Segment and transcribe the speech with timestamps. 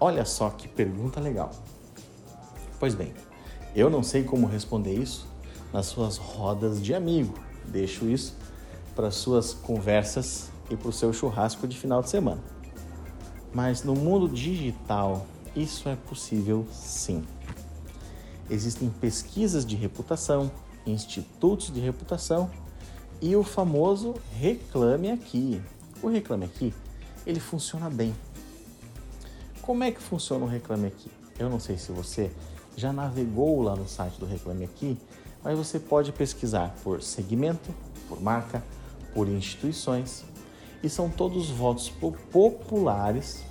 [0.00, 1.50] Olha só que pergunta legal.
[2.78, 3.12] Pois bem,
[3.74, 5.26] eu não sei como responder isso
[5.72, 7.34] nas suas rodas de amigo.
[7.64, 8.36] Deixo isso
[8.94, 12.42] para suas conversas e para o seu churrasco de final de semana.
[13.52, 15.26] Mas no mundo digital,
[15.56, 17.24] isso é possível sim.
[18.50, 20.50] Existem pesquisas de reputação,
[20.86, 22.50] institutos de reputação
[23.20, 25.60] e o famoso Reclame Aqui.
[26.02, 26.72] O Reclame Aqui,
[27.26, 28.14] ele funciona bem.
[29.68, 31.10] Como é que funciona o Reclame Aqui?
[31.38, 32.32] Eu não sei se você
[32.74, 34.96] já navegou lá no site do Reclame Aqui,
[35.44, 37.70] mas você pode pesquisar por segmento,
[38.08, 38.64] por marca,
[39.12, 40.24] por instituições
[40.82, 41.92] e são todos votos
[42.32, 43.44] populares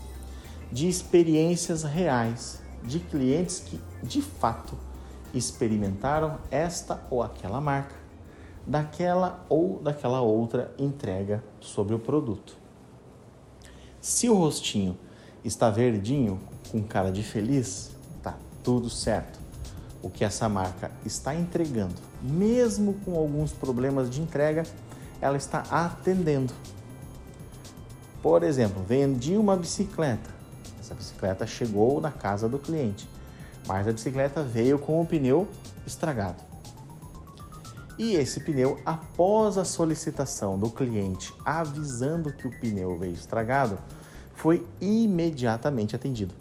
[0.72, 4.76] de experiências reais de clientes que de fato
[5.36, 7.96] experimentaram esta ou aquela marca,
[8.66, 12.58] daquela ou daquela outra entrega sobre o produto.
[14.02, 14.98] Se o rostinho
[15.44, 16.40] está verdinho,
[16.72, 19.40] com cara de feliz, tá tudo certo.
[20.02, 24.64] O que essa marca está entregando, mesmo com alguns problemas de entrega,
[25.20, 26.54] ela está atendendo.
[28.22, 30.30] Por exemplo, vendi uma bicicleta.
[30.80, 33.10] Essa bicicleta chegou na casa do cliente,
[33.68, 35.48] mas a bicicleta veio com o pneu
[35.86, 36.48] estragado.
[37.98, 43.78] E esse pneu, após a solicitação do cliente avisando que o pneu veio estragado,
[44.38, 46.34] foi imediatamente atendido.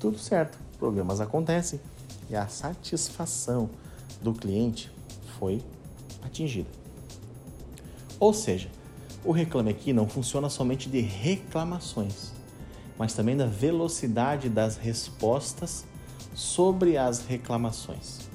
[0.00, 1.80] Tudo certo, problemas acontecem
[2.28, 3.70] e a satisfação
[4.20, 4.90] do cliente
[5.38, 5.62] foi
[6.22, 6.68] atingida.
[8.18, 8.68] Ou seja,
[9.24, 12.32] o Reclame Aqui não funciona somente de reclamações,
[12.98, 15.84] mas também da velocidade das respostas
[16.34, 18.28] sobre as reclamações.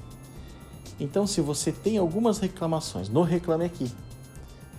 [0.98, 3.92] Então, se você tem algumas reclamações no Reclame Aqui,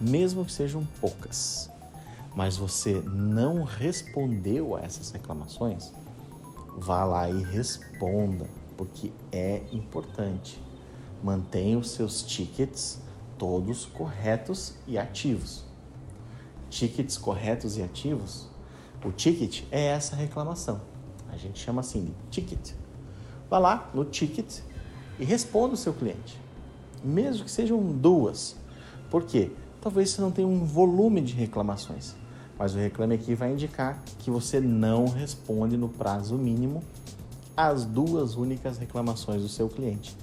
[0.01, 1.69] mesmo que sejam poucas,
[2.35, 5.91] mas você não respondeu a essas reclamações,
[6.77, 8.47] vá lá e responda,
[8.77, 10.61] porque é importante.
[11.23, 13.01] Mantenha os seus tickets
[13.37, 15.63] todos corretos e ativos.
[16.69, 18.47] Tickets corretos e ativos,
[19.03, 20.81] o ticket é essa reclamação.
[21.31, 22.73] A gente chama assim de ticket.
[23.49, 24.59] Vá lá no ticket
[25.17, 26.39] e responda o seu cliente,
[27.03, 28.55] mesmo que sejam duas.
[29.09, 29.51] Por quê?
[29.81, 32.13] Talvez você não tenha um volume de reclamações,
[32.57, 36.83] mas o Reclame Aqui vai indicar que você não responde no prazo mínimo
[37.55, 40.15] as duas únicas reclamações do seu cliente.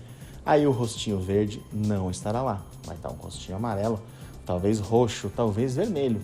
[0.45, 4.01] Aí o rostinho verde não estará lá, vai estar um rostinho amarelo,
[4.45, 6.21] talvez roxo, talvez vermelho.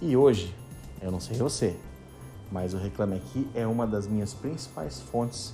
[0.00, 0.54] E hoje,
[1.02, 1.76] eu não sei você,
[2.52, 5.52] mas o Reclame Aqui é uma das minhas principais fontes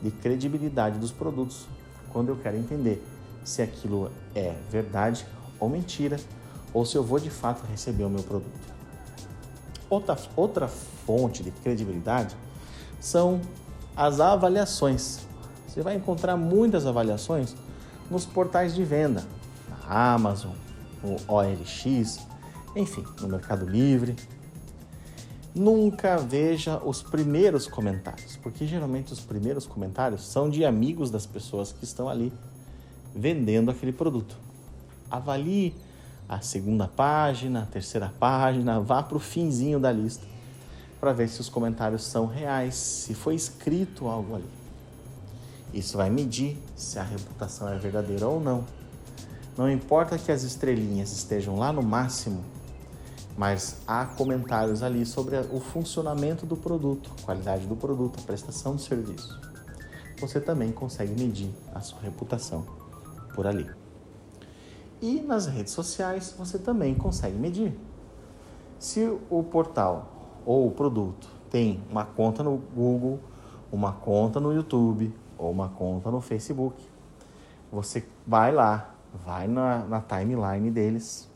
[0.00, 1.66] de credibilidade dos produtos
[2.12, 3.04] quando eu quero entender
[3.44, 5.26] se aquilo é verdade
[5.60, 6.18] ou mentira
[6.72, 8.70] ou se eu vou de fato receber o meu produto.
[9.88, 12.36] Outra, outra fonte de credibilidade
[13.00, 13.40] são
[13.96, 15.20] as avaliações.
[15.66, 17.54] Você vai encontrar muitas avaliações
[18.10, 19.24] nos portais de venda,
[19.68, 20.52] na Amazon,
[21.02, 22.20] no OLX,
[22.76, 24.16] enfim, no Mercado Livre.
[25.52, 31.72] Nunca veja os primeiros comentários, porque geralmente os primeiros comentários são de amigos das pessoas
[31.72, 32.32] que estão ali
[33.14, 34.36] vendendo aquele produto.
[35.10, 35.74] Avalie
[36.28, 40.24] a segunda página, a terceira página, vá para o finzinho da lista
[41.00, 44.48] para ver se os comentários são reais, se foi escrito algo ali.
[45.72, 48.64] Isso vai medir se a reputação é verdadeira ou não.
[49.56, 52.44] Não importa que as estrelinhas estejam lá no máximo,
[53.36, 58.76] mas há comentários ali sobre o funcionamento do produto, a qualidade do produto, a prestação
[58.76, 59.40] do serviço.
[60.20, 62.66] Você também consegue medir a sua reputação
[63.34, 63.70] por ali.
[65.02, 67.78] E nas redes sociais você também consegue medir.
[68.78, 73.18] Se o portal ou o produto tem uma conta no Google,
[73.72, 76.82] uma conta no YouTube ou uma conta no Facebook,
[77.72, 78.94] você vai lá,
[79.24, 81.30] vai na, na timeline deles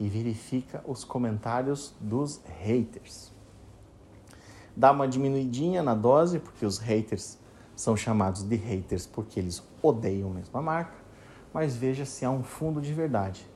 [0.00, 3.32] e verifica os comentários dos haters.
[4.76, 7.38] Dá uma diminuidinha na dose, porque os haters
[7.76, 11.03] são chamados de haters porque eles odeiam mesmo a marca
[11.54, 13.46] mas veja se há um fundo de verdade.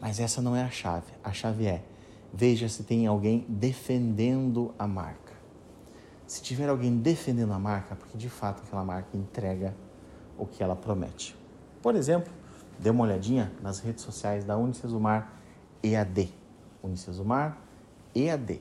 [0.00, 1.12] Mas essa não é a chave.
[1.22, 1.84] A chave é
[2.32, 5.34] veja se tem alguém defendendo a marca.
[6.26, 9.76] Se tiver alguém defendendo a marca, porque de fato aquela marca entrega
[10.38, 11.36] o que ela promete.
[11.82, 12.32] Por exemplo,
[12.78, 15.32] dê uma olhadinha nas redes sociais da Unicesumar
[15.82, 16.32] EAD.
[16.82, 17.58] Unicesumar
[18.14, 18.60] EAD.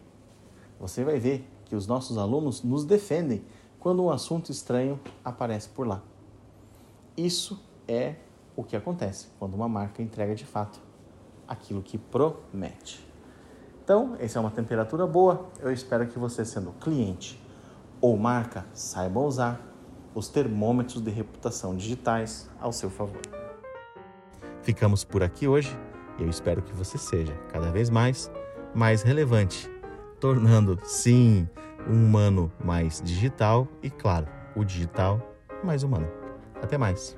[0.79, 3.43] Você vai ver que os nossos alunos nos defendem
[3.79, 6.03] quando um assunto estranho aparece por lá.
[7.17, 8.15] Isso é
[8.55, 10.79] o que acontece quando uma marca entrega de fato
[11.47, 13.05] aquilo que promete.
[13.83, 15.47] Então, essa é uma temperatura boa.
[15.59, 17.41] Eu espero que você, sendo cliente
[18.01, 19.61] ou marca, saiba usar
[20.15, 23.21] os termômetros de reputação digitais ao seu favor.
[24.63, 25.77] Ficamos por aqui hoje
[26.17, 28.31] e eu espero que você seja cada vez mais
[28.75, 29.69] mais relevante,
[30.19, 31.47] tornando sim
[31.87, 35.21] um humano mais digital e claro, o digital
[35.63, 36.07] mais humano.
[36.61, 37.17] Até mais.